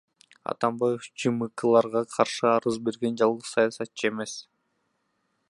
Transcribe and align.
Атамбаев 0.51 1.03
ЖМКларга 1.23 2.01
каршы 2.15 2.49
арыз 2.55 2.81
берген 2.89 3.21
жалгыз 3.23 3.53
саясатчы 3.53 4.13
эмес. 4.13 4.35